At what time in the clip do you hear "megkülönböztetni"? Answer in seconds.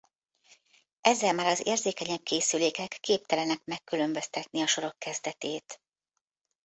3.65-4.61